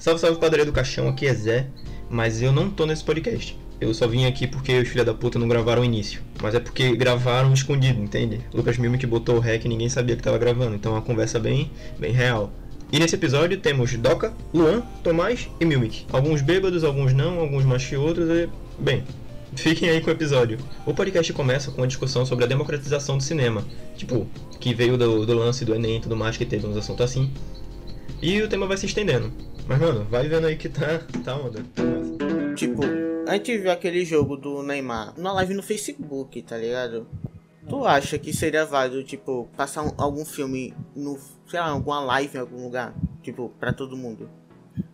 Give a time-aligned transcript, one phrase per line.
[0.00, 1.66] Salve, salve, padaria do caixão, aqui é Zé,
[2.08, 3.58] mas eu não tô nesse podcast.
[3.80, 6.22] Eu só vim aqui porque os filha da puta não gravaram o início.
[6.40, 8.40] Mas é porque gravaram escondido, entende?
[8.54, 11.02] Lucas Milme que botou o rec e ninguém sabia que tava gravando, então é uma
[11.02, 12.52] conversa bem, bem real.
[12.92, 16.06] E nesse episódio temos Doca, Luan, Tomás e Milmic.
[16.12, 18.48] Alguns bêbados, alguns não, alguns mais que outros e...
[18.78, 19.02] Bem,
[19.56, 20.60] Fiquem aí com o episódio.
[20.86, 23.64] O podcast começa com uma discussão sobre a democratização do cinema.
[23.96, 24.28] Tipo,
[24.60, 27.32] que veio do, do lance do Enem e tudo mais, que teve uns assuntos assim.
[28.22, 29.32] E o tema vai se estendendo.
[29.68, 31.62] Mas, mano, vai vendo aí que tá, tá onda.
[32.56, 32.80] Tipo,
[33.28, 37.06] a gente viu aquele jogo do Neymar numa live no Facebook, tá ligado?
[37.68, 42.34] Tu acha que seria válido, tipo, passar um, algum filme no, sei lá, alguma live
[42.34, 42.94] em algum lugar?
[43.22, 44.30] Tipo, pra todo mundo?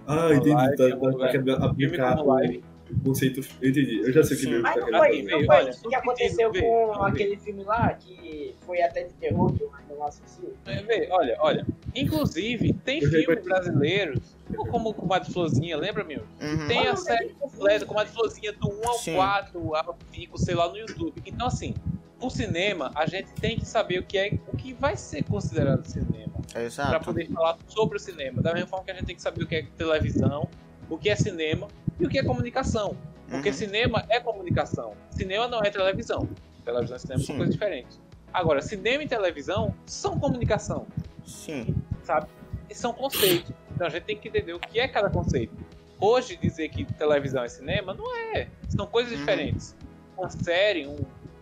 [0.09, 0.77] Ah, entendi.
[0.77, 2.63] Tá, tá, querendo aplicar o
[3.05, 3.43] conceito.
[3.63, 4.01] Eu entendi.
[4.01, 6.95] Eu já sei o que Mas tá não foi, não isso que aconteceu vê, com
[6.95, 7.11] vê.
[7.11, 9.65] aquele filme lá, que foi até de terror, que
[10.07, 10.49] assisti.
[10.67, 11.67] É, vê, olha, olha.
[11.95, 14.23] Inclusive, tem filmes repeti.
[14.55, 16.23] Brasileiros, como o Comadre Florzinha, lembra, meu?
[16.41, 16.67] Uhum.
[16.67, 19.15] Tem a série completa, Comadre Florzinha, do 1 ao Sim.
[19.15, 21.23] 4, ao 5, sei lá, no YouTube.
[21.27, 21.75] Então, assim,
[22.21, 25.85] o cinema, a gente tem que saber o que é, o que vai ser considerado
[25.87, 26.15] cinema.
[26.53, 27.05] Pra Exato.
[27.05, 28.41] poder falar sobre o cinema.
[28.41, 30.49] Da mesma forma que a gente tem que saber o que é televisão,
[30.89, 31.67] o que é cinema
[31.99, 32.97] e o que é comunicação.
[33.29, 33.55] Porque Uhum.
[33.55, 34.93] cinema é comunicação.
[35.11, 36.29] Cinema não é televisão.
[36.65, 37.37] Televisão e cinema são Sim.
[37.39, 38.01] coisas diferentes.
[38.33, 40.87] Agora, cinema e televisão são comunicação,
[41.25, 41.75] Sim.
[42.03, 42.27] sabe?
[42.69, 43.53] E são conceitos.
[43.75, 45.55] Então a gente tem que entender o que é cada conceito.
[46.01, 48.49] Hoje, dizer que televisão é cinema não é.
[48.69, 49.19] São coisas Uhum.
[49.19, 49.77] diferentes.
[50.17, 50.97] Uma série, um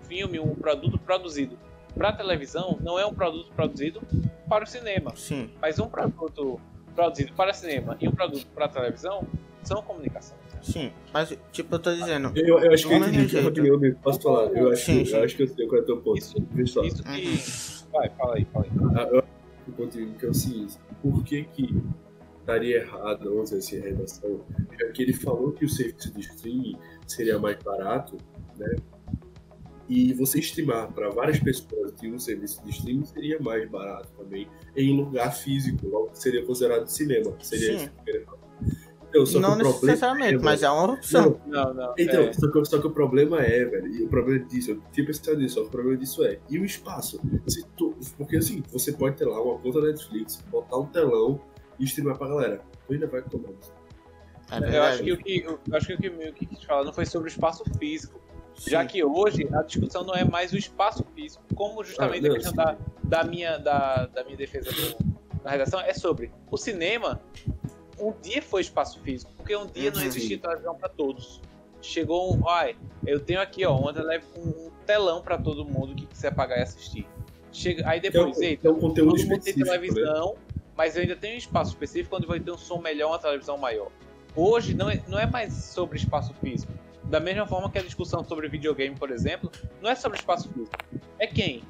[0.08, 1.58] filme, um produto produzido
[1.94, 4.00] para televisão não é um produto produzido
[4.48, 5.12] para o cinema.
[5.16, 5.50] Sim.
[5.60, 6.60] Mas um produto
[6.94, 9.26] produzido para cinema e um produto para televisão
[9.62, 10.36] são comunicação.
[10.62, 10.92] Sim.
[11.12, 12.30] Mas, tipo, eu tô dizendo.
[12.36, 13.28] Eu, eu acho que eu Não é entendi.
[13.28, 13.44] jeito.
[13.44, 14.44] Rapidinho, posso falar?
[14.52, 15.16] Eu acho, Sim, que, sim.
[15.16, 16.18] eu acho que eu sei qual é o teu ponto.
[16.18, 16.82] Isso, Vê só.
[16.84, 17.08] isso que.
[17.10, 17.90] Uhum.
[17.92, 18.70] Vai, fala aí, fala aí.
[18.96, 19.28] Ah, eu acho
[19.64, 21.82] que o ponto que é o seguinte: por que que
[22.42, 24.40] estaria errado, vamos dizer assim, a redação?
[24.78, 26.76] Já que ele falou que o serviço de streaming
[27.06, 28.16] seria mais barato,
[28.58, 28.76] né?
[29.88, 34.48] E você streamar para várias pessoas de um serviço de streaming seria mais barato também,
[34.76, 37.34] em lugar físico, logo seria considerado cinema.
[37.40, 37.76] Seria Sim.
[37.76, 38.42] isso que eu queria falar.
[39.10, 41.40] Então, só Não que o problema necessariamente, é, mas é uma opção.
[41.46, 41.94] Não, não.
[41.98, 44.82] Então, é, só, que, só que o problema é, velho, e o problema disso, eu
[44.90, 47.20] tinha pensado nisso, que o problema disso é, e o espaço?
[47.46, 51.38] Se tu, porque assim, você pode ter lá uma conta Netflix, botar um telão
[51.82, 52.60] e streamar pra galera.
[52.86, 53.72] Tu ainda vai tomar isso.
[54.50, 56.84] É eu acho que o que eu acho que o que o que quis falar
[56.84, 58.20] não foi sobre o espaço físico.
[58.66, 62.34] Já que hoje a discussão não é mais o espaço físico, como justamente Ah, não,
[62.34, 62.56] a questão sim.
[62.56, 62.76] da,
[63.22, 64.96] da, minha, da, da minha defesa do-
[65.42, 67.20] na redação é sobre o cinema.
[67.98, 70.06] Um dia foi espaço físico, porque um dia não Uhum.
[70.06, 71.40] existia televisão para todos.
[71.80, 72.76] Chegou um, ai,
[73.06, 76.62] eu tenho aqui ó, uma tele- um telão para todo mundo que quiser pagar e
[76.62, 77.06] assistir.
[77.50, 80.34] Chega, aí depois, é eita, é um conteúdo todo mundo tem específico, né?
[80.82, 83.56] Mas eu ainda tenho um espaço específico onde vai ter um som melhor, uma televisão
[83.56, 83.88] maior.
[84.34, 86.72] Hoje não é, não é mais sobre espaço físico.
[87.04, 89.48] Da mesma forma que a discussão sobre videogame, por exemplo,
[89.80, 90.76] não é sobre espaço físico.
[91.20, 91.62] É quem?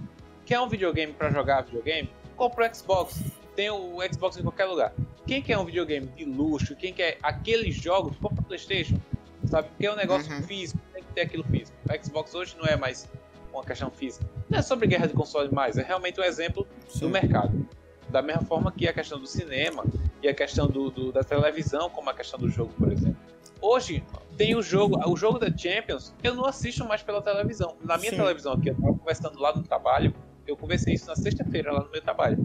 [0.46, 2.08] Quer um videogame para jogar videogame?
[2.36, 3.22] Compra o Xbox.
[3.54, 4.94] Tem o Xbox em qualquer lugar.
[5.26, 6.74] Quem quer um videogame de luxo?
[6.74, 8.16] Quem quer aqueles jogos?
[8.16, 8.96] Compra o PlayStation.
[9.44, 9.68] Sabe?
[9.68, 10.42] Porque é um negócio Uhum.
[10.44, 10.80] físico.
[10.94, 11.76] Tem que ter aquilo físico.
[11.86, 13.06] O Xbox hoje não é mais
[13.52, 14.24] uma questão física.
[14.48, 15.76] Não é sobre guerra de console mais.
[15.76, 17.08] É realmente um exemplo do Sim.
[17.10, 17.68] mercado.
[18.12, 19.84] Da mesma forma que a questão do cinema
[20.22, 23.16] e a questão do, do- da televisão, como a questão do jogo, por exemplo.
[23.60, 24.04] Hoje
[24.36, 27.74] tem o jogo, o jogo da Champions, eu não assisto mais pela televisão.
[27.82, 28.18] Na minha Sim.
[28.18, 30.14] televisão aqui, eu tava conversando lá no trabalho,
[30.46, 32.36] eu conversei isso na sexta-feira lá no meu trabalho.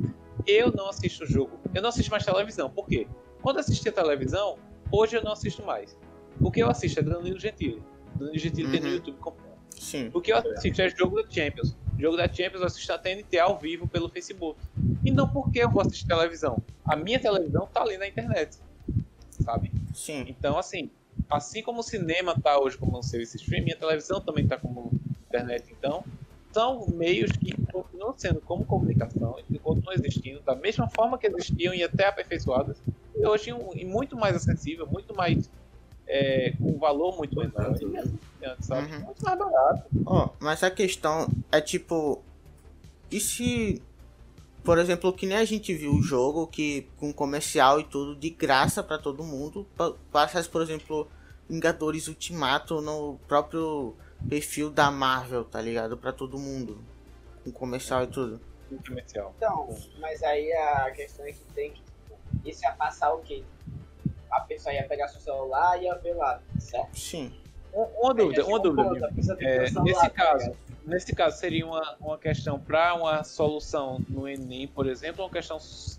[0.46, 2.70] Eu não assisto o jogo, eu não assisto mais televisão.
[2.70, 3.06] Por quê?
[3.42, 4.58] Quando assistia televisão,
[4.90, 5.98] hoje eu não assisto mais.
[6.40, 7.84] O que eu assisto é Danilo Gentili.
[8.16, 8.94] Danilo Gentili tem no Uhum.
[8.94, 9.58] YouTube completo.
[9.72, 10.10] Sim.
[10.14, 11.76] O que eu assisto é jogo da Champions.
[12.00, 14.60] Jogo da Champions eu assisto a TNT ao vivo pelo Facebook.
[15.04, 16.62] E não porque eu vou assistir televisão.
[16.86, 18.58] A minha televisão tá ali na internet.
[19.32, 19.72] Sabe?
[19.94, 20.26] Sim.
[20.28, 20.90] Então, assim,
[21.30, 24.92] assim como o cinema tá hoje como um serviço streaming, a televisão também tá como
[25.28, 25.66] internet.
[25.78, 26.04] Então,
[26.52, 31.74] são meios que continuam sendo como comunicação e continuam existindo da mesma forma que existiam
[31.74, 32.78] e até aperfeiçoadas.
[33.16, 35.50] E hoje, um, e muito mais acessível, muito mais.
[36.08, 37.76] é, com um valor muito menor.
[38.62, 38.92] Sabe?
[38.94, 39.00] Uhum.
[39.02, 39.84] Muito mais barato.
[40.06, 42.22] Ó, mas a questão é tipo.
[43.12, 43.82] E se.
[44.64, 48.30] Por exemplo, que nem a gente viu o jogo que com comercial e tudo de
[48.30, 49.66] graça pra todo mundo.
[49.78, 51.08] pa- Passasse, por exemplo,
[51.50, 53.96] Vingadores Ultimato no próprio
[54.28, 55.96] perfil da Marvel, tá ligado?
[55.98, 56.84] Pra todo mundo.
[57.46, 58.42] Com comercial e tudo.
[58.86, 59.34] comercial.
[59.38, 61.82] Então, mas aí a questão é que tem que.
[62.50, 63.44] Isso ia passar o quê?
[64.30, 66.94] A pessoa ia pegar seu celular e ia ver lá, certo?
[67.00, 67.32] Sim.
[67.78, 69.10] Um- Uma dúvida, uma um dúvida.
[69.40, 70.52] É, nesse caso,
[70.86, 75.34] nesse caso, seria uma, uma questão para uma solução no Enem, por exemplo, ou uma
[75.34, 75.58] questão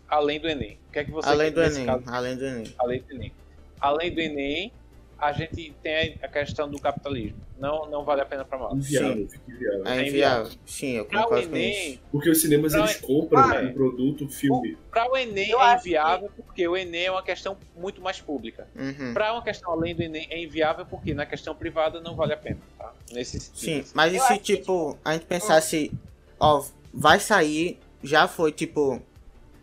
[0.09, 0.79] além do Enem?
[0.89, 2.03] O que é que você Além quer do Enem, caso?
[2.09, 2.75] além do Enem.
[2.79, 3.33] além do Enem.
[3.81, 4.73] Além do Enem,
[5.19, 7.39] a gente tem a questão do capitalismo.
[7.59, 8.73] Não, não vale a pena para nós.
[8.75, 9.87] Inviável, fica inviável.
[9.87, 10.53] É É inviável.
[10.65, 12.01] Sim, eu Para o concordo com isso.
[12.13, 14.79] Porque os cinemas Não, eles é- compram Ah, o produto, o filme.
[14.91, 18.69] para o Enem Eu é inviável porque o Enem é uma questão muito mais pública.
[18.77, 19.13] Uhum.
[19.13, 22.37] Para uma questão além do Enem é inviável porque na questão privada não vale a
[22.37, 22.93] pena, tá?
[23.13, 23.85] Nesse sentido.
[23.87, 25.91] Sim, mas e se, acho que, tipo, a gente pensasse,
[26.39, 26.65] ó,
[26.95, 29.03] vai sair, já foi, tipo,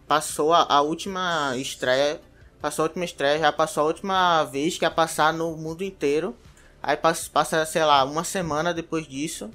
[0.05, 2.19] passou a, a última estreia,
[2.65, 6.35] passou a última estreia, já passou a última vez que ia passar no mundo inteiro,
[6.81, 9.51] aí passa, passa, sei lá, uma semana depois disso,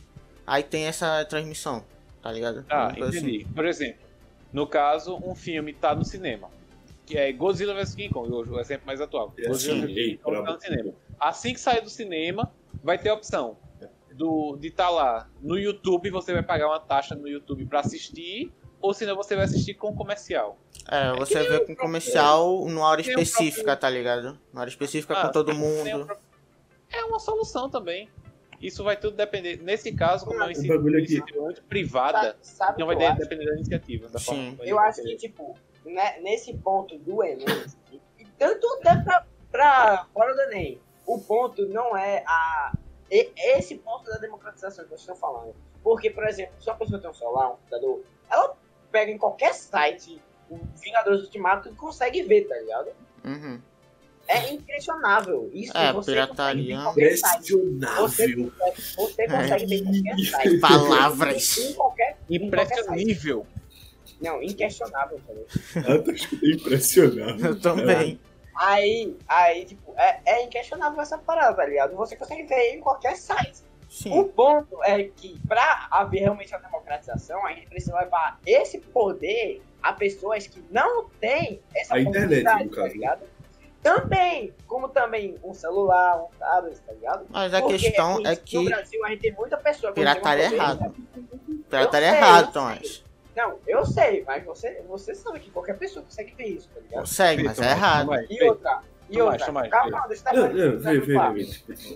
[0.47, 1.85] aí tem essa transmissão,
[2.23, 2.65] tá ligado?
[2.71, 3.45] Ah, entendi.
[3.53, 3.99] Por exemplo,
[4.53, 6.49] no caso, um filme tá no cinema.
[7.05, 9.35] Que é Godzilla vs King Kong, hoje, o exemplo mais atual.
[9.37, 10.93] É Godzilla assim, vs ei, King Kong tá no cinema.
[11.19, 13.56] Assim que sair do cinema, vai ter a opção
[14.13, 18.53] do, de estar lá no YouTube, você vai pagar uma taxa no YouTube pra assistir,
[18.81, 20.56] ou senão você vai assistir com comercial.
[20.88, 24.38] É, você nem vê o com comercial numa hora específica, próprio- tá ligado?
[24.53, 26.06] Na hora específica Ah, com todo mundo.
[26.06, 26.17] pro-
[26.93, 28.09] É uma solução também.
[28.61, 29.59] Isso vai tudo depender.
[29.62, 33.55] Nesse caso, como é um aqui- iniciativa muito privada, Sabe, sabe não vai depender da
[33.55, 34.09] iniciativa.
[34.09, 34.59] Da Sim.
[34.61, 37.47] Eu acho que, tipo, né, nesse ponto do Enem,
[38.38, 42.73] tanto até pra, pra fora do Enem, o ponto não é a.
[43.11, 45.55] Esse ponto da democratização que vocês estão falando.
[45.82, 48.56] Porque, por exemplo, se uma pessoa tem um celular, um computador, ela
[48.91, 52.89] pega em qualquer site o Vingadores Ultimato e consegue ver, tá ligado?
[53.25, 53.61] Uhum.
[54.27, 55.51] É inquestionável.
[55.53, 56.79] Isso É, você pirataria.
[57.17, 57.53] site.
[58.97, 60.61] Você consegue, ver em qualquer site.
[60.61, 61.59] Palavras.
[61.59, 62.81] Em qualquer, em qualquer site.
[62.81, 63.47] Impressionível.
[64.21, 65.47] Não, inquestionável também.
[65.77, 66.13] Ah, tá
[66.45, 67.47] impressionável.
[67.47, 68.21] Eu também.
[68.55, 71.97] Aí, aí, tipo, é, é inquestionável essa parada, tá ligado?
[71.97, 73.63] Você consegue ver em qualquer site.
[73.91, 74.29] O Sim.
[74.29, 79.93] ponto é que, pra haver realmente a democratização, a gente precisa levar esse poder a
[79.93, 82.95] pessoas que não têm essa A internet, possibilidade, no tá caso.
[82.95, 83.23] ligado?
[83.83, 87.27] Também, como também um celular, um tablet, tá ligado?
[87.31, 90.45] Mas a Porque, questão é No que Brasil, a gente tem muita pessoa que pirataria
[90.45, 90.95] é errado.
[91.69, 93.05] pirataria é errado, Tomás.
[93.35, 97.01] Não, eu sei, mas você, você sabe que qualquer pessoa consegue ver isso, tá ligado?
[97.01, 98.11] Consegue, mas é errado.
[98.31, 99.69] E outra, e outra.
[99.69, 101.35] Calma, deixa eu falar.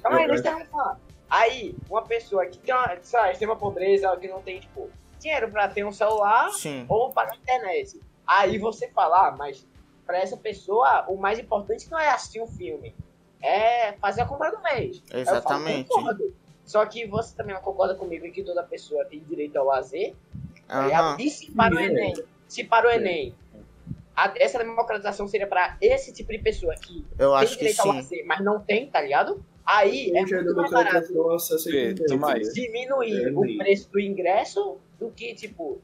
[0.02, 0.99] Calma aí, deixa eu falar.
[1.28, 5.50] Aí, uma pessoa que tem uma, sei lá, extrema pobreza, que não tem, tipo, dinheiro
[5.50, 6.84] pra ter um celular Sim.
[6.88, 8.00] ou pagar internet.
[8.26, 9.66] Aí você fala, ah, mas
[10.06, 12.94] pra essa pessoa, o mais importante não é assistir um filme,
[13.42, 14.98] é fazer a compra do mês.
[15.08, 15.88] Falo, Exatamente.
[15.88, 16.34] concordo.
[16.64, 20.14] Só que você também não concorda comigo em que toda pessoa tem direito ao lazer?
[20.70, 21.16] Aham.
[21.20, 21.78] E se para o.
[21.78, 22.14] Enem,
[22.48, 23.34] se para o Enem,
[24.16, 27.80] a- essa democratização seria pra esse tipo de pessoa que Eu tem acho que direito
[27.80, 27.96] ao sim.
[27.96, 29.44] lazer, mas não tem, tá ligado?
[29.64, 31.12] Aí é muito mais barato
[32.52, 35.81] diminuir É, o preço do ingresso do que, tipo,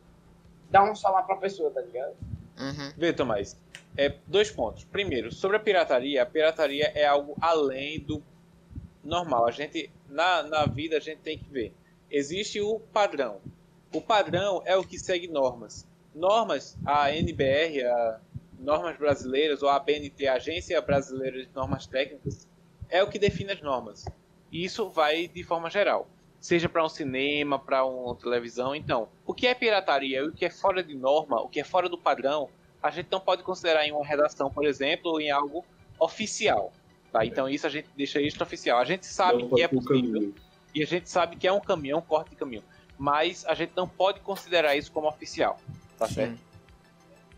[0.71, 2.15] dar um salário pra pessoa, tá ligado?
[2.59, 2.93] Uhum.
[2.97, 3.57] Vê, Tomás.
[3.97, 4.85] É, dois pontos.
[4.85, 8.23] Primeiro, sobre a pirataria, a pirataria é algo além do
[9.03, 9.47] normal.
[9.47, 11.73] A gente, na, na vida, a gente tem que ver.
[12.11, 13.41] Existe o padrão.
[13.93, 15.87] O padrão é o que segue normas.
[16.15, 18.21] Normas, a NBR, a
[18.59, 22.47] normas brasileiras, ou a ABNT, a Agência Brasileira de Normas Técnicas,
[22.91, 24.05] é o que define as normas.
[24.51, 26.09] E isso vai de forma geral.
[26.41, 28.75] Seja para um cinema, para uma televisão.
[28.75, 31.89] Então, o que é pirataria, o que é fora de norma, o que é fora
[31.89, 32.49] do padrão,
[32.83, 35.65] a gente não pode considerar em uma redação, por exemplo, ou em algo
[35.99, 36.73] oficial.
[37.13, 37.25] Tá?
[37.25, 38.79] Então isso a gente deixa extraoficial.
[38.79, 40.33] A gente sabe Não que é possível
[40.75, 42.63] e a gente sabe que é um caminho, é um corte de caminho.
[42.99, 45.59] Mas a gente não pode considerar isso como oficial.
[45.99, 46.39] Tá certo?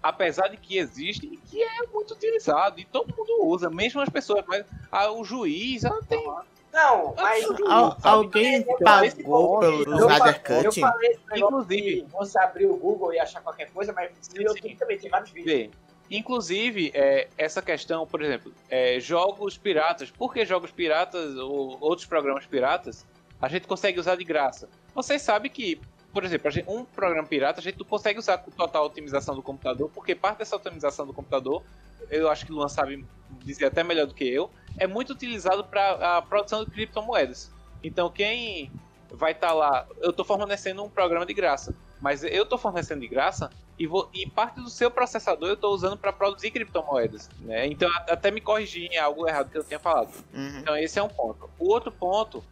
[0.02, 4.08] Apesar de que existe e que é muito utilizado e todo mundo usa, mesmo as
[4.08, 4.44] pessoas.
[4.48, 6.24] Mas ah, o juiz ah, tem.
[6.72, 7.44] Não, mas.
[7.68, 8.00] Al- sabe?
[8.02, 10.80] alguém Eu pagou falei- pelo eu Snyder falei- Eu Cut?
[10.80, 14.70] falei esse negócio Inclusive- você abrir o Google e achar qualquer coisa, mas no YouTube
[14.70, 14.76] sim.
[14.76, 15.70] também tem vários vídeos.
[16.10, 20.10] Inclusive, é, essa questão, por exemplo, é, jogos piratas.
[20.10, 23.06] Por que jogos piratas ou outros programas piratas
[23.40, 24.68] a gente consegue usar de graça?
[24.94, 25.80] Vocês sabem que,
[26.12, 29.42] por exemplo, gente- um programa pirata a gente não consegue usar com total otimização do
[29.42, 31.62] computador, porque parte dessa otimização do computador,
[32.10, 33.04] eu acho que o Luan sabe
[33.44, 37.50] dizer até melhor do que eu, é muito utilizado para a produção de criptomoedas.
[37.82, 38.70] Então, quem
[39.10, 43.08] vai estar lá, eu estou fornecendo um programa de graça, mas eu estou fornecendo de
[43.08, 47.28] graça e, vou, e parte do seu processador eu estou usando para produzir criptomoedas.
[47.40, 47.66] Né?
[47.66, 50.12] Então, até me corrigir em algo errado que eu tinha falado.
[50.32, 50.58] Uhum.
[50.58, 51.48] Então, esse é um ponto.
[51.58, 52.42] O outro ponto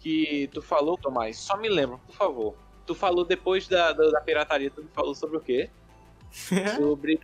[0.00, 2.54] que tu falou, Tomás, só me lembra, por favor.
[2.86, 5.70] Tu falou depois da, da, da pirataria, tu me falou sobre o quê?
[6.76, 7.20] Sobre.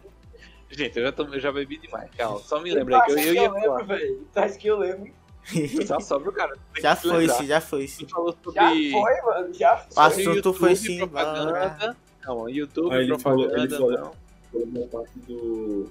[0.70, 3.18] Gente, eu já, tô, eu já bebi demais, calma, só me lembra aí que eu,
[3.18, 4.26] eu ia lembro, velho.
[4.32, 5.10] Tu acha que eu lembro?
[5.50, 6.54] Tu tá sóbrio, cara.
[6.78, 8.04] Já foi, sim, já foi, sim.
[8.04, 8.54] Tu falou sobre...
[8.60, 9.96] Já foi, mano, já foi.
[9.96, 11.96] O assunto YouTube, foi sim, propaganda.
[12.22, 14.28] Não, YouTube, Aí ele falou- propaganda, ele falou- não.
[14.52, 15.90] Por uma parte do.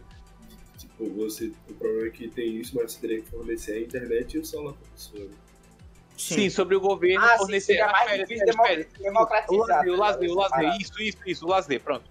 [0.77, 1.51] Tipo, você.
[1.69, 4.45] O problema é que tem isso, mas você teria que fornecer a internet e o
[4.45, 5.27] celular pra pessoa.
[6.17, 6.35] Né?
[6.35, 8.89] Sim, sobre o governo Ah, sim, fornecer mais férias.
[9.49, 12.05] O lazer, o lazer, o lazer, isso, isso, isso, o lazer, pronto.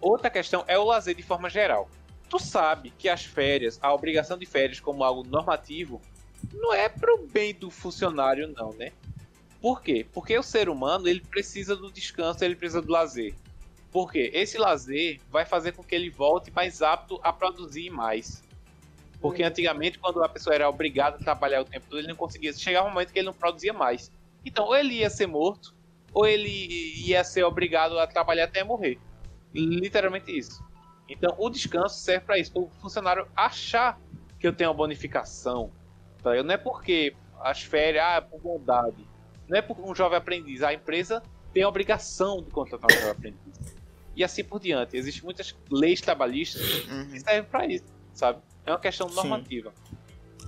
[0.00, 1.88] Outra questão é o lazer de forma geral.
[2.28, 6.00] Tu sabe que as férias, a obrigação de férias como algo normativo,
[6.52, 8.92] não é pro bem do funcionário, não, né?
[9.60, 10.04] Por quê?
[10.12, 13.32] Porque o ser humano, ele precisa do descanso, ele precisa do lazer.
[13.92, 14.30] Por quê?
[14.34, 18.42] Esse lazer vai fazer com que ele volte mais apto a produzir mais.
[19.22, 22.52] Porque antigamente, quando a pessoa era obrigada a trabalhar o tempo todo, ele não conseguia.
[22.52, 24.10] Chegava um momento que ele não produzia mais.
[24.44, 25.74] Então, ou ele ia ser morto,
[26.12, 26.50] ou ele
[27.06, 28.98] ia ser obrigado a trabalhar até morrer.
[29.54, 30.62] Literalmente isso.
[31.08, 33.98] Então, o descanso serve para isso, para o funcionário achar
[34.40, 35.70] que eu tenho uma bonificação.
[36.22, 36.42] tá?
[36.42, 39.06] Não é porque as férias, ah, é por bondade.
[39.48, 40.62] Não é por um jovem aprendiz.
[40.62, 43.76] A empresa tem a obrigação de contratar um jovem aprendiz.
[44.16, 44.96] E assim por diante.
[44.96, 47.10] Existem muitas leis trabalhistas Uhum.
[47.10, 48.40] que servem para isso, sabe?
[48.66, 49.16] É uma questão Sim.
[49.16, 49.72] normativa.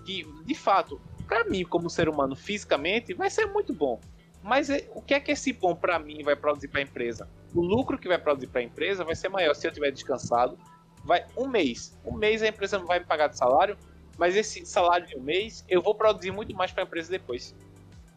[0.07, 4.01] Que, de fato, para mim, como ser humano, fisicamente, vai ser muito bom.
[4.43, 7.29] Mas é- o que é que esse bom para mim vai produzir para a empresa?
[7.55, 10.59] O lucro que vai produzir para a empresa vai ser maior se eu tiver descansado.
[11.03, 11.97] Vai um mês.
[12.05, 13.77] Um mês a empresa não vai me pagar de salário,
[14.19, 17.55] mas esse salário de um mês eu vou produzir muito mais para a empresa depois.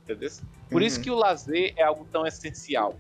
[0.04, 0.30] Entendeu?
[0.70, 1.04] Por isso Uhum.
[1.04, 2.96] que o lazer é algo tão essencial.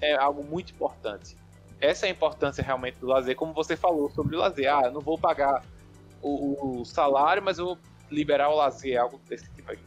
[0.00, 1.36] É algo muito importante.
[1.80, 4.70] Essa é a importância realmente do lazer, como você falou sobre o lazer.
[4.72, 5.62] Ah, eu não vou pagar
[6.22, 7.78] o, o salário, mas eu vou
[8.10, 9.78] liberar o lazer, algo desse tipo aí.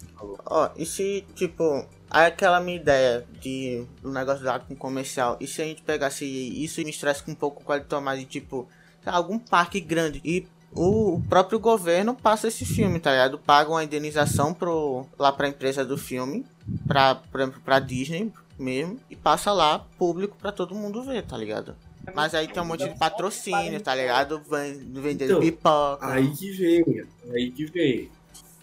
[0.46, 5.62] Ó, e se, tipo, aquela minha ideia de do negócio lá com comercial, e se
[5.62, 8.68] a gente pegasse isso e misturasse com um pouco com a de, tipo,
[9.04, 13.38] sei lá, algum parque grande e o próprio governo passa esse filme, tá ligado?
[13.38, 16.46] Paga uma indenização pro, lá pra empresa do filme,
[16.88, 21.36] pra, por exemplo, pra Disney mesmo, e passa lá público pra todo mundo ver, tá
[21.36, 21.76] ligado?
[22.16, 24.42] Mas aí tem um monte de patrocínio, tá ligado?
[24.50, 26.08] Ven- Vendendo Então, pipoca.
[26.08, 28.10] Aí que vem, aí que vem.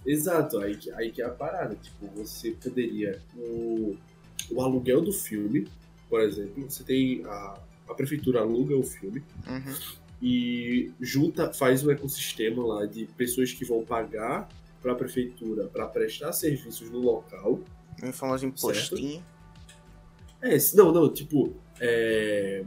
[0.04, 1.76] Exato, aí que, aí que é a parada.
[1.76, 3.20] Tipo, você poderia.
[3.36, 3.96] O,
[4.50, 5.68] o aluguel do filme,
[6.08, 7.24] por exemplo, você tem.
[7.26, 9.74] A, a prefeitura aluga o filme Uhum.
[10.20, 14.48] e junta, faz um ecossistema lá de pessoas que vão pagar
[14.82, 17.60] para a prefeitura para prestar serviços no local.
[18.02, 19.24] Um famoso impostinho.
[20.40, 22.62] É, se- não, não, tipo, é,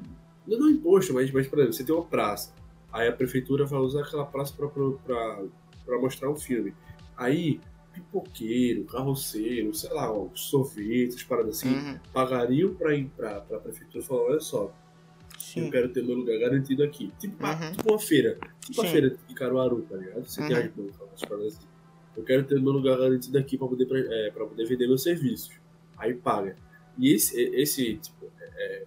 [0.52, 2.54] não, não imposto, mas, mas, por exemplo, você tem uma praça.
[2.92, 5.44] Aí a prefeitura vai usar aquela praça pra, pra, pra,
[5.86, 6.74] pra mostrar um filme.
[7.18, 7.60] Aí,
[7.94, 12.00] pipoqueiro, carroceiro, sei lá, ó, sorvetes, paradas assim, Uhum.
[12.14, 15.70] pagariam pra ir pra, pra prefeitura e falar, olha só, eu Sim.
[15.72, 17.12] quero ter meu lugar garantido aqui.
[17.20, 17.72] Tipo, uma- Uhum.
[17.72, 18.38] tipo uma feira.
[18.62, 18.92] Tipo a Sim.
[18.92, 20.26] feira de Caruaru, tá ligado?
[20.26, 20.62] Você tem Uhum.
[20.62, 21.68] as bancas, paradas assim.
[22.18, 25.54] Eu quero ter meu lugar garantido aqui pra poder, é, poder vender meus serviços.
[25.98, 26.56] Aí paga.
[26.98, 28.86] E esse, esse tipo, é, é?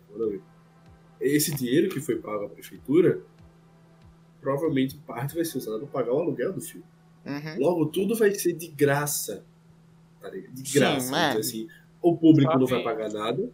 [1.28, 3.20] Esse dinheiro que foi pago à prefeitura,
[4.40, 6.84] provavelmente parte vai ser usado para pagar o aluguel do filme.
[7.24, 7.58] Uhum.
[7.58, 9.44] Logo, tudo vai ser de graça.
[10.20, 10.28] Tá?
[10.28, 11.10] De Sim, graça.
[11.10, 11.68] vamos dizer assim.
[12.02, 13.50] O público não vai pagar nada.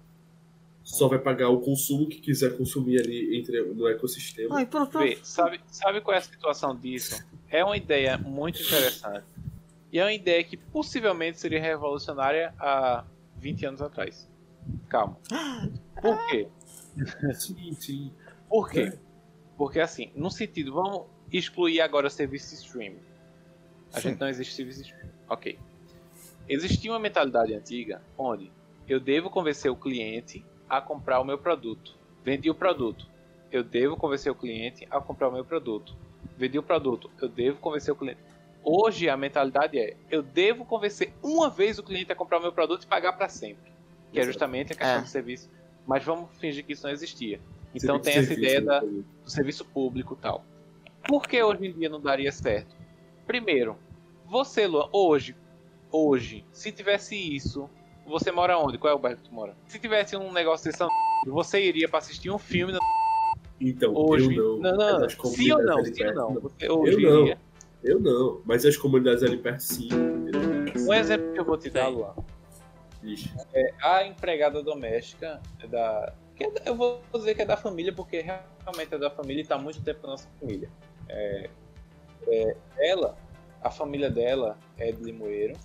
[0.82, 4.56] Só vai pagar o consumo que quiser consumir ali entre, no ecossistema.
[4.56, 4.68] Ai.
[4.98, 7.24] Vê, sabe, sabe qual é a situação disso?
[7.48, 9.24] É uma ideia muito interessante.
[9.92, 13.04] E é uma ideia que possivelmente seria revolucionária há
[13.36, 14.28] 20 anos atrás.
[14.88, 15.16] Calma.
[16.00, 16.48] Por quê?
[17.34, 18.12] Sim, sim.
[18.48, 18.92] Por quê?
[18.94, 18.98] É.
[19.56, 23.00] Porque assim, no sentido, vamos excluir agora serviço de streaming.
[23.92, 24.10] A Sim.
[24.10, 25.10] gente não existe serviço streaming.
[25.28, 25.58] Ok.
[26.48, 28.50] Existia uma mentalidade antiga onde
[28.88, 31.94] eu devo convencer o cliente a comprar o meu produto.
[32.24, 33.06] Vendi o produto.
[33.52, 35.94] Eu devo convencer o cliente a comprar o meu produto.
[36.36, 37.10] Vendi o produto.
[37.20, 38.20] Eu devo convencer o cliente.
[38.62, 42.52] Hoje a mentalidade é: eu devo convencer uma vez o cliente a comprar o meu
[42.52, 43.70] produto e pagar para sempre.
[44.12, 44.32] Que é Exato.
[44.32, 45.00] justamente a questão É.
[45.02, 45.48] do serviço.
[45.90, 47.40] Mas vamos fingir que isso não existia.
[47.74, 49.04] Então Serviço tem essa serviço, ideia né, da, também.
[49.24, 50.44] do serviço público e tal.
[51.08, 52.76] Por que hoje em dia não daria certo?
[53.26, 53.76] Primeiro,
[54.24, 55.34] você, Luan, hoje,
[55.90, 57.68] hoje, se tivesse isso,
[58.06, 58.78] você mora onde?
[58.78, 59.56] Qual é o bairro que tu mora?
[59.66, 60.84] Se tivesse um negócio desse,
[61.26, 62.78] você iria pra assistir um filme na-
[63.60, 64.32] Então, hoje?
[64.32, 64.76] eu não.
[64.76, 65.84] não, Mas as sim ou não?
[65.84, 66.34] Sim ou perto, não?
[66.34, 66.40] não.
[66.40, 67.20] Você hoje Eu não.
[67.22, 67.38] iria.
[67.82, 68.40] Eu não.
[68.44, 69.86] Mas as comunidades ali perto, sim.
[69.88, 70.86] entendeu?
[70.88, 72.14] Um exemplo que eu vou te dar, Luan.
[73.02, 73.32] Ixi.
[73.82, 76.12] a empregada doméstica é da.
[76.36, 79.40] que é da- eu vou dizer que é da família, porque realmente é da família
[79.40, 80.68] e está muito tempo na nossa família.
[81.08, 81.50] É,
[82.28, 83.16] é, ela,
[83.62, 85.56] a família dela é de Limoeiro,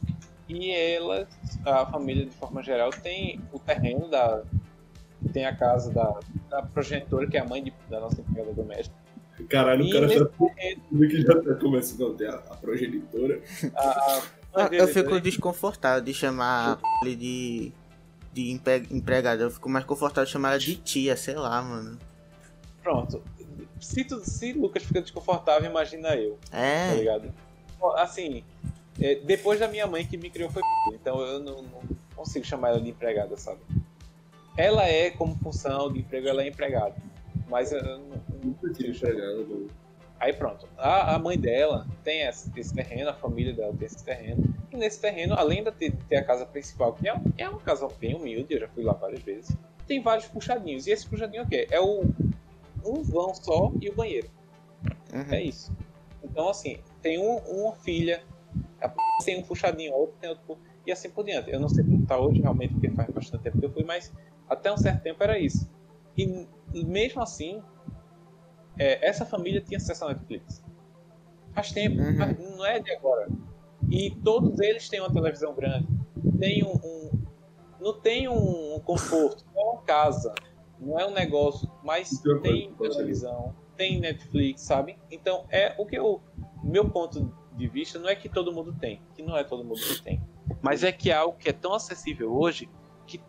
[0.47, 1.27] e ela,
[1.65, 4.43] a família de forma geral, tem o terreno da.
[5.33, 8.95] tem a casa da, da progenitora, que é a mãe de- da nossa empregada doméstica.
[9.49, 11.99] Caralho, o E cara nesse tá tudo que já tá começando.
[11.99, 13.41] Não, tem a, a progenitora.
[13.75, 14.21] a-
[14.55, 17.71] Eu, eu fico desconfortável de chamar ele de,
[18.33, 19.43] de empre- empregada.
[19.43, 21.97] Eu fico mais confortável de chamar ela de tia, sei lá, mano.
[22.81, 23.21] Pronto.
[23.79, 27.33] Se, tu, se Lucas fica desconfortável, imagina eu, tá É, ligado?
[27.81, 28.43] Ó, Assim,
[28.99, 31.81] é, depois da minha mãe que me criou foi p***, então eu não, não
[32.15, 33.59] consigo chamar ela de empregada, sabe?
[34.57, 36.95] Ela é, como função de emprego, ela é empregada.
[37.49, 39.67] Mas eu não, não Nunca tive empregado.
[40.19, 40.67] Aí pronto.
[40.77, 44.43] A, a mãe dela tem esse, esse terreno, a família dela tem esse terreno.
[44.71, 47.87] E nesse terreno, além de ter, ter a casa principal, que é, é uma casa
[47.99, 49.55] bem humilde, eu já fui lá várias vezes,
[49.87, 50.87] tem vários puxadinhos.
[50.87, 51.67] E esse puxadinho é o quê?
[51.69, 52.05] É o,
[52.83, 54.29] um vão só e o banheiro.
[55.11, 55.39] É uhum.
[55.41, 55.71] isso.
[56.23, 58.23] Então, assim, tem um, uma filha,
[58.81, 60.57] a p- tem um puxadinho, a outra tem outro.
[60.85, 61.51] E assim por diante.
[61.51, 64.11] Eu não sei como tá hoje, realmente, porque faz bastante tempo que eu fui, mas
[64.47, 65.69] até um certo tempo era isso.
[66.17, 66.47] E
[66.85, 67.61] mesmo assim,
[68.77, 70.63] é, essa família tinha acesso à Netflix.
[71.53, 72.17] Faz tempo, Uhum.
[72.17, 73.27] mas não é de agora.
[73.89, 75.87] E todos eles têm uma televisão grande.
[76.39, 77.11] Tem um, um-
[77.79, 80.33] não tem um conforto, não é uma casa,
[80.79, 82.09] não é um negócio, mas
[82.41, 84.97] Tem coisa tem televisão, tem Netflix, sabe?
[85.11, 86.21] Então é o que eu,
[86.63, 89.79] meu ponto de vista não é que todo mundo tem, que não é todo mundo
[89.79, 90.21] que tem,
[90.61, 92.67] mas é que é algo que é tão acessível hoje
[93.05, 93.21] que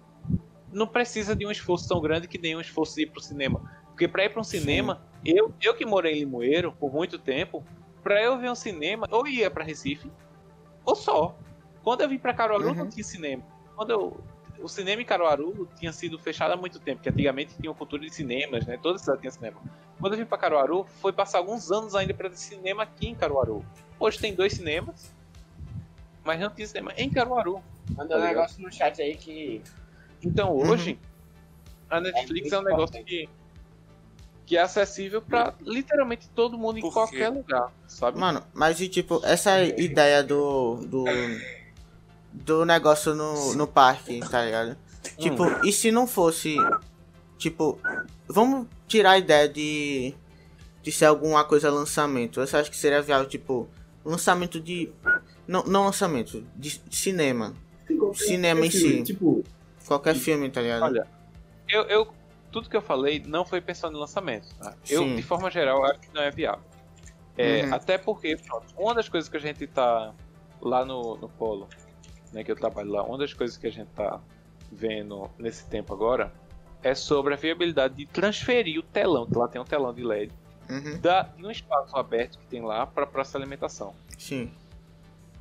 [0.72, 3.60] não precisa de um esforço tão grande que nem um esforço de ir pro cinema.
[3.88, 5.02] Porque para ir para um cinema,
[5.35, 7.64] eu, eu que morei em Limoeiro por muito tempo,
[8.02, 10.11] para eu ver um cinema, ou ia para Recife,
[10.85, 11.37] ou só.
[11.83, 12.75] Quando eu vim para Caruaru, Uhum.
[12.75, 13.42] não tinha cinema.
[13.75, 14.21] Quando eu,
[14.61, 18.02] o cinema em Caruaru tinha sido fechado há muito tempo, que antigamente tinha uma cultura
[18.02, 18.78] de cinemas, né?
[18.80, 19.61] Toda cidade tinha cinema.
[20.00, 23.14] Quando eu vim para Caruaru, foi passar alguns anos ainda para ter cinema aqui em
[23.14, 23.64] Caruaru.
[23.99, 25.12] Hoje tem dois cinemas,
[26.25, 27.62] mas não tinha cinema em Caruaru.
[27.90, 28.35] Manda Tá um ligado?
[28.35, 29.62] negócio no chat aí que.
[30.25, 30.99] Então hoje,
[31.88, 33.28] a Netflix é, um muito negócio que,
[34.46, 36.94] que é acessível pra literalmente todo mundo em Por quê?
[36.94, 38.18] qualquer lugar, sabe?
[38.18, 40.76] Mano, mas e tipo, essa ideia do.
[40.86, 41.04] do.
[42.32, 44.76] do negócio no, no parque, tá ligado?
[45.18, 46.56] Tipo, e se não fosse.
[47.38, 47.78] Tipo,
[48.28, 50.14] vamos tirar a ideia de.
[50.82, 52.40] de ser alguma coisa lançamento.
[52.40, 53.68] Você acha que seria viável, tipo,
[54.04, 54.90] lançamento de.
[55.46, 57.52] Não, não lançamento, de cinema.
[58.14, 59.02] Cinema em filme, si.
[59.02, 59.44] Tipo,
[59.86, 60.82] Qualquer filme, tá ligado?
[60.82, 61.06] Olha,
[61.68, 62.08] eu, eu-
[62.50, 64.49] tudo que eu falei não foi pensando em lançamento.
[64.56, 64.75] tá?
[64.89, 66.65] Eu, de forma geral, acho que não é viável.
[67.37, 67.75] É, Uhum.
[67.75, 70.15] Até porque, pronto, uma das coisas que a gente tá
[70.61, 71.69] lá no, no Polo,
[72.32, 74.21] né, que eu trabalho lá, uma das coisas que a gente tá
[74.73, 76.32] vendo nesse tempo agora
[76.82, 80.32] é sobre a viabilidade de transferir o telão, que lá tem um telão de LED,
[80.69, 83.95] Uhum, da, de um espaço aberto que tem lá para praça de alimentação.
[84.19, 84.50] sim.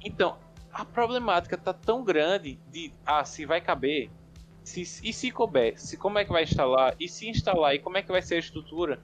[0.04, 0.38] Então,
[0.72, 4.12] a problemática tá tão grande de, ah, se vai caber,
[4.66, 7.98] se, e se couber, se como é que vai instalar, e se instalar, e como
[7.98, 9.00] é que vai ser a estrutura,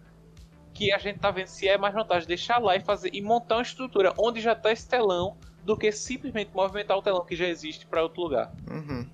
[0.73, 3.57] que a gente tá vendo se é mais vantagem deixar lá e fazer, e montar
[3.57, 7.47] uma estrutura onde já tá esse telão, do que simplesmente movimentar o telão que já
[7.47, 9.07] existe para outro lugar, Uhum.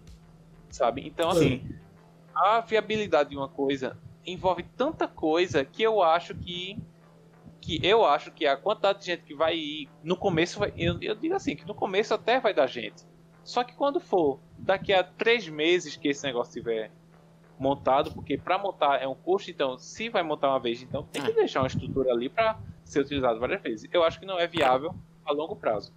[0.69, 1.05] sabe?
[1.05, 1.61] Então, assim,
[2.33, 6.77] a viabilidade de uma coisa envolve tanta coisa que eu acho que
[7.59, 10.97] que eu acho que a quantidade de gente que vai ir no começo vai, eu,
[11.01, 13.03] eu digo assim que no começo até vai dar gente
[13.47, 16.91] só que quando for daqui a três meses que esse negócio estiver
[17.59, 21.23] montado porque para montar é um custo então se vai montar uma vez então tem
[21.23, 24.45] que deixar uma estrutura ali para ser utilizado várias vezes eu acho que não é
[24.47, 24.93] viável
[25.25, 25.91] a longo prazo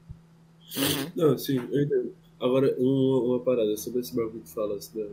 [0.76, 1.10] Uhum.
[1.16, 2.14] Não, sim, eu entendo.
[2.38, 5.08] Agora, uma, uma parada sobre esse bagulho que fala, assim, da?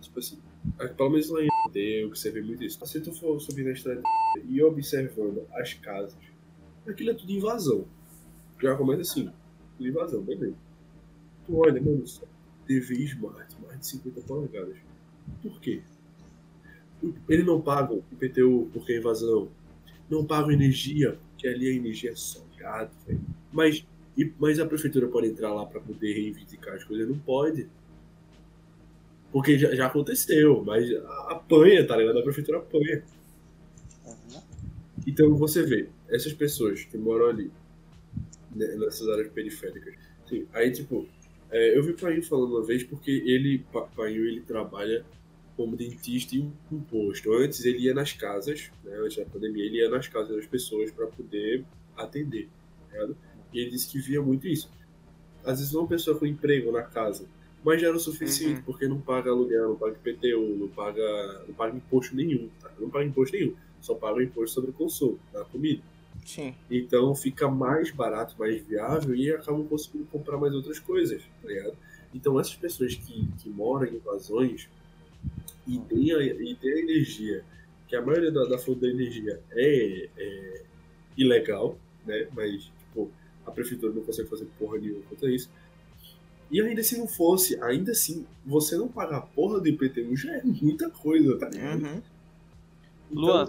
[0.00, 0.38] Tipo assim,
[0.78, 2.78] a- pelo menos lá em Deu, que você vê muito isso.
[2.86, 4.00] Se tu for subir na estrada
[4.48, 6.16] e observando as casas,
[6.86, 7.84] aquilo é tudo invasão.
[8.62, 9.32] Já começa assim,
[9.76, 10.54] tudo invasão, beleza.
[11.50, 12.04] Tu olha, mano,
[12.66, 14.76] TV Smart, mais de 50 polegadas.
[15.42, 15.82] Por quê?
[17.28, 19.48] Ele não paga o IPTU porque é invasão.
[20.10, 23.20] Não paga energia, porque ali a energia é salgada, velho.
[23.52, 23.86] Mas
[24.16, 27.08] e- mas a prefeitura pode entrar lá para poder reivindicar as coisas?
[27.08, 27.68] Não pode.
[29.32, 30.88] Porque já, já aconteceu, mas
[31.28, 32.18] apanha, tá ligado?
[32.18, 33.02] A prefeitura apanha.
[35.06, 37.50] Então você vê, essas pessoas que moram ali,
[38.54, 39.94] né, nessas áreas periféricas.
[40.52, 41.06] Aí tipo,
[41.50, 45.04] é, eu vi o Painho falando uma vez porque ele, Pa- Painho, ele trabalha
[45.56, 47.32] como dentista em um posto.
[47.34, 50.90] Antes ele ia nas casas, né, antes da pandemia, ele ia nas casas das pessoas
[50.90, 51.64] para poder
[51.96, 52.48] atender.
[52.90, 53.08] tá?
[53.52, 54.70] E ele disse que via muito isso.
[55.44, 57.26] Às vezes uma pessoa com emprego na casa,
[57.64, 58.62] mas já era o suficiente, Uhum.
[58.62, 62.70] porque não paga aluguel, não paga IPTU, não paga, não paga imposto nenhum, tá?
[62.78, 65.82] não paga imposto nenhum, só paga o imposto sobre o consumo da comida.
[66.24, 66.54] Sim.
[66.70, 71.76] Então fica mais barato, mais viável e acabam conseguindo comprar mais outras coisas, tá ligado?
[72.14, 74.68] Então essas pessoas que, que moram em invasões
[75.66, 77.44] e têm a, e têm a energia
[77.90, 80.62] que a maioria da, da fonte da energia é, é
[81.16, 82.28] ilegal, né?
[82.32, 83.10] Mas, tipo,
[83.44, 85.50] a prefeitura não consegue fazer porra nenhuma contra isso.
[86.52, 90.36] E ainda se não fosse, ainda assim, você não pagar a porra do IPTU já
[90.36, 91.82] é muita coisa, tá ligado?
[91.82, 92.02] Uhum.
[93.10, 93.48] Então, Luan.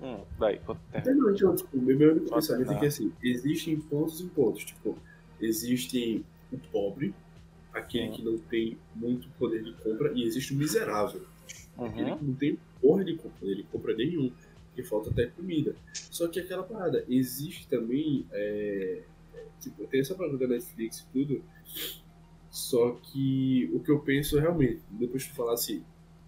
[0.00, 1.30] Hum, vai, conta- termina.
[1.30, 4.64] Não, não, tipo, meu meu único pensamento é que assim, existem pontos e pontos.
[4.64, 4.96] Tipo,
[5.40, 7.14] existe o pobre,
[7.72, 8.12] aquele Uhum.
[8.14, 11.22] que não tem muito poder de compra, e existe o miserável,
[11.76, 12.18] aquele Uhum.
[12.18, 14.30] que não tem porra de compra, ele compra nenhum,
[14.74, 15.74] que falta até comida.
[15.92, 19.02] Só que aquela parada, existe também, é,
[19.60, 21.42] tipo, tem essa parada da Netflix e tudo,
[22.50, 25.82] só que o que eu penso realmente, depois de falar assim,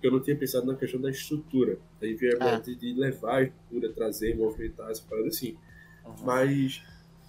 [0.07, 3.92] que eu não tinha pensado na questão da estrutura, da inviabilidade de levar a estrutura,
[3.92, 5.57] trazer, movimentar essa parada assim.
[6.05, 6.14] Uhum.
[6.25, 6.83] Mas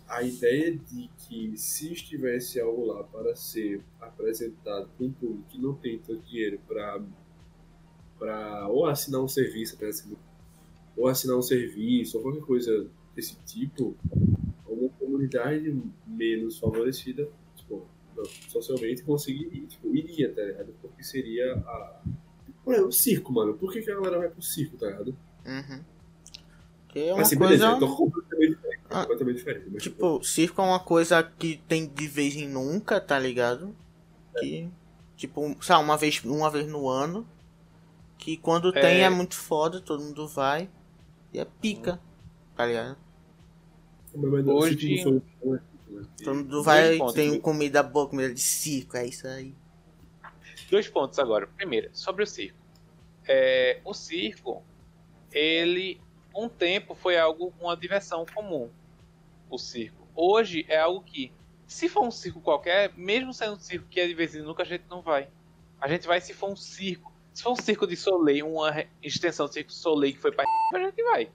[0.07, 5.59] a ideia de que se estivesse algo lá para ser apresentado para um público que
[5.59, 7.01] não tem tanto dinheiro para
[8.19, 10.15] para ou assinar um serviço, né, assim,
[10.95, 13.95] ou assinar um serviço, ou qualquer coisa desse tipo,
[14.67, 17.85] uma comunidade menos favorecida, tipo,
[18.49, 20.73] socialmente conseguiria, tipo, iria, tá ligado?
[20.81, 22.01] Porque seria a.
[22.67, 23.53] Por exemplo, o circo, mano.
[23.53, 25.17] Por que, que a galera vai pro circo, tá ligado?
[25.45, 25.83] Uhum.
[26.89, 27.73] Que é uma assim, coisa.
[27.75, 28.81] beleza, completamente diferente.
[28.89, 32.99] Ah, completamente diferente mas, Tipo, circo é uma coisa que tem de vez em nunca,
[32.99, 33.73] tá ligado?
[34.37, 34.69] Que,
[35.15, 37.25] tipo, sabe, uma vez, uma vez no ano.
[38.17, 38.81] Que quando É.
[38.81, 40.69] tem é muito foda, todo mundo vai.
[41.33, 41.99] E é pica,
[42.55, 42.97] tá ligado?
[44.13, 45.21] Mas não, Hoje- é, né?
[46.23, 47.39] Todo mundo Dois vai, pontos, tem né?
[47.39, 49.55] comida boa, comida de circo, é isso aí.
[50.69, 51.47] Dois pontos agora.
[51.47, 52.56] Primeiro, sobre o circo.
[53.27, 54.63] É, o circo,
[55.31, 55.99] ele,
[56.35, 58.69] um tempo foi algo, uma diversão comum.
[59.49, 60.07] O circo.
[60.15, 61.31] Hoje é algo que,
[61.67, 64.63] se for um circo qualquer, mesmo sendo um circo que é de vez em nunca,
[64.63, 65.27] a gente não vai.
[65.79, 67.13] A gente vai se for um circo.
[67.33, 70.79] Se for um circo de Soleil, uma extensão do circo Soleil que foi pra a
[70.79, 71.29] gente vai.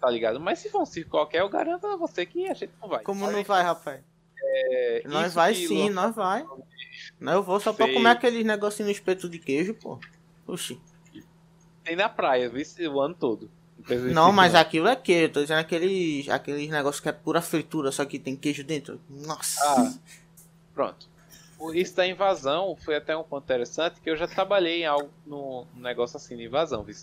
[0.00, 0.40] Tá ligado?
[0.40, 3.02] Mas se for um circo qualquer, eu garanto a você que a gente não vai.
[3.02, 4.00] Como Olha não vai, rapaz?
[4.42, 6.46] É, Nós vai sim, nós vai.
[7.18, 7.94] Não, eu vou só pra Sei.
[7.94, 9.98] comer aqueles negocinhos no espeto de queijo, pô.
[10.46, 10.80] Oxi.
[11.84, 12.64] Tem na praia, viu?
[12.92, 13.50] O ano todo.
[13.86, 14.60] Não, circo, mas não.
[14.60, 15.24] aquilo é queijo.
[15.26, 19.00] Eu tô dizendo aqueles, aqueles negócios que é pura fritura, só que tem queijo dentro.
[19.10, 19.60] Nossa.
[19.62, 19.92] Ah.
[20.74, 21.06] Pronto.
[21.58, 25.10] O- Isso da invasão foi até um ponto interessante que eu já trabalhei em algo
[25.26, 26.96] no num negócio assim de invasão, viu?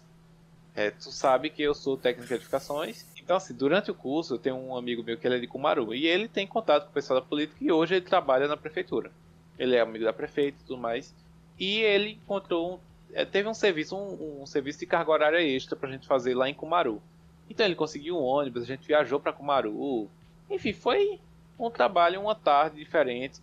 [0.74, 4.39] É, tu sabe que eu sou técnico de edificações, então assim, durante o curso eu
[4.39, 6.94] tenho um amigo meu que ele é de Cumaru e ele tem contato com o
[6.94, 9.12] pessoal da política e hoje ele trabalha na prefeitura.
[9.60, 11.13] Ele é amigo da prefeita e tudo mais.
[11.60, 12.80] E ele encontrou
[13.32, 16.54] teve um serviço, um, um serviço de carga horária extra pra gente fazer lá em
[16.54, 17.02] Cumaru.
[17.50, 20.10] Então ele conseguiu um ônibus, a gente viajou pra Cumaru.
[20.50, 21.19] Enfim, foi
[21.60, 23.41] um trabalho, uma tarde diferente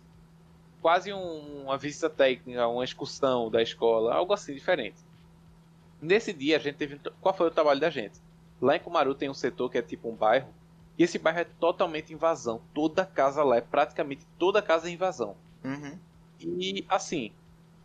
[0.81, 4.97] quase um- uma visita técnica, uma excursão da escola, algo assim diferente.
[6.01, 6.99] Nesse dia a gente teve.
[7.21, 8.19] Qual foi o trabalho da gente?
[8.61, 10.47] Lá em Cumaru tem um setor que é tipo um bairro,
[10.97, 12.61] e esse bairro é totalmente invasão.
[12.73, 15.35] Toda casa lá é praticamente toda casa é invasão.
[15.63, 15.97] Uhum.
[16.39, 17.31] E assim,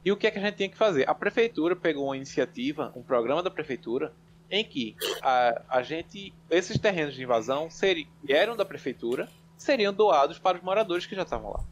[0.04, 1.08] e o que é que a gente tinha que fazer?
[1.08, 4.12] A prefeitura pegou uma iniciativa, um programa da prefeitura,
[4.50, 9.92] em que a, a gente, esses terrenos de invasão seri, que eram da prefeitura, seriam
[9.92, 11.64] doados para os moradores que já estavam lá.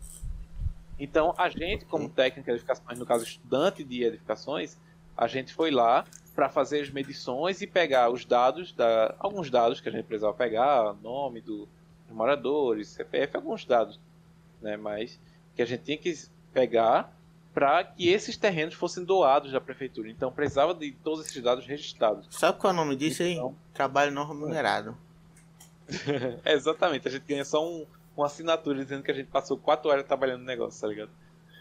[0.99, 4.79] Então, a gente, como técnico de edificações, no caso estudante de edificações,
[5.16, 9.81] a gente foi lá para fazer as medições e pegar os dados, da, alguns dados
[9.81, 11.68] que a gente precisava pegar, nome do,
[12.07, 14.01] dos moradores, CPF, alguns dados,
[14.61, 14.77] né?
[14.77, 15.21] Mas
[15.55, 16.14] que a gente tinha que
[16.53, 17.14] pegar
[17.55, 20.09] para que esses terrenos fossem doados da prefeitura.
[20.09, 22.27] Então precisava de todos esses dados registrados.
[22.31, 23.33] Sabe qual é o nome disso aí?
[23.35, 23.55] Então.
[23.75, 24.97] Trabalho não remunerado.
[26.45, 27.87] É, exatamente, a gente ganha só um,
[28.17, 31.11] uma assinatura dizendo que a gente passou quatro horas trabalhando no negócio, tá ligado?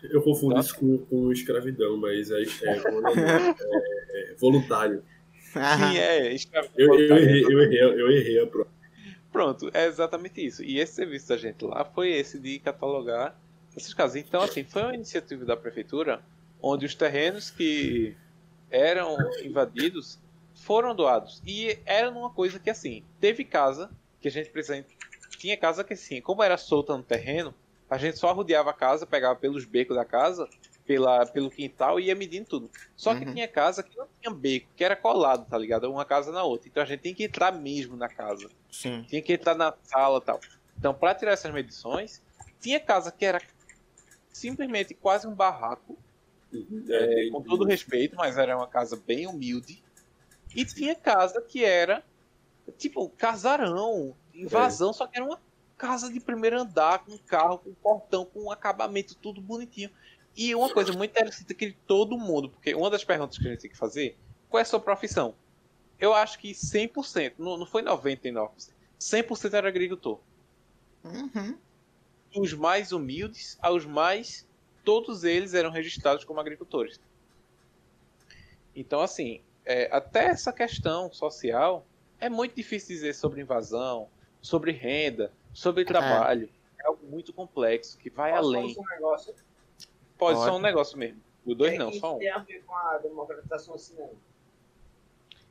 [0.04, 0.62] Eu confundo Tá.
[0.62, 3.52] isso com, com escravidão, mas é, é, é-
[4.32, 5.04] é voluntário.
[5.52, 8.70] Sim, é, escravidão Eu, eu, errei, eu, errei, eu errei a prova.
[9.32, 10.64] Pronto, é exatamente isso.
[10.64, 13.38] E esse serviço da gente lá foi esse de catalogar
[13.76, 14.18] esses casos.
[14.18, 16.22] Então, assim, foi uma iniciativa da prefeitura
[16.62, 18.16] onde os terrenos que
[18.70, 20.20] eram invadidos
[20.56, 21.42] foram doados.
[21.46, 24.84] E era uma coisa que, assim, teve casa que a gente precisava.
[25.38, 27.54] Tinha casa que, assim, como era solta no terreno,
[27.90, 30.48] a gente só rodeava a casa, pegava pelos becos da casa,
[30.86, 32.70] pela, pelo quintal e ia medindo tudo.
[32.96, 33.34] Só que Uhum.
[33.34, 35.92] tinha casa que não tinha beco, que era colado, tá ligado?
[35.92, 36.70] Uma casa na outra.
[36.70, 39.04] Então a gente tem que entrar mesmo na casa Sim.
[39.08, 40.40] tinha que entrar na sala e tal.
[40.78, 42.22] Então, para tirar essas medições,
[42.60, 43.42] tinha casa que era
[44.32, 45.98] simplesmente quase um barraco,
[46.90, 49.84] é, com todo respeito, mas era uma casa bem humilde.
[50.56, 52.04] E tinha casa que era
[52.78, 55.40] tipo casarão, invasão, só que era uma
[55.78, 59.90] casa de primeiro andar, com carro, com portão, com um acabamento tudo bonitinho.
[60.36, 63.52] E uma coisa muito interessante é que todo mundo, porque uma das perguntas que a
[63.52, 64.18] gente tem que fazer,
[64.50, 65.36] qual é a sua profissão?
[66.02, 68.50] eu acho que 100%, não, não foi 99%,
[69.00, 70.20] 100% era agricultor.
[71.04, 71.56] Uhum.
[72.36, 74.48] Os mais humildes aos mais,
[74.84, 77.00] todos eles eram registrados como agricultores.
[78.76, 81.86] Então, assim, é, até essa questão social
[82.20, 84.08] é muito difícil dizer sobre invasão,
[84.42, 86.50] sobre renda, sobre trabalho.
[86.80, 88.76] É, algo muito complexo que vai Posso além.
[88.78, 89.36] um negócio?
[90.18, 90.56] Pode ser Pode.
[90.58, 91.22] um negócio mesmo.
[91.46, 92.20] O dois É não, que só um.
[92.20, 94.12] tem a ver com a democratização do cinema.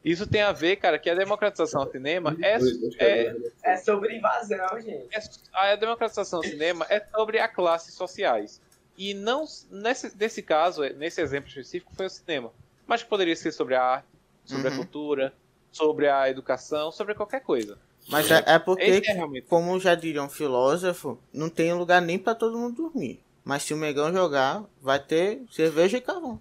[0.05, 2.57] Isso tem a ver, cara, que a democratização do cinema é,
[2.99, 5.09] é, É sobre invasão, gente.
[5.15, 5.21] é-
[5.53, 8.61] a democratização do cinema é sobre as classes sociais.
[8.97, 12.51] E não nesse, nesse caso, nesse exemplo específico, foi o cinema.
[12.87, 14.09] Mas poderia ser sobre a arte,
[14.45, 14.77] sobre a Uhum.
[14.79, 15.33] cultura,
[15.71, 17.79] sobre a educação, sobre qualquer coisa.
[18.09, 22.35] Mas é, é porque, é como já diria um filósofo, não tem lugar nem pra
[22.35, 23.21] todo mundo dormir.
[23.45, 26.41] Mas se o Megão jogar, vai ter cerveja e carvão.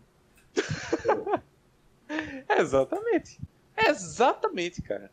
[2.50, 3.40] Exatamente.
[3.88, 5.12] Exatamente, cara.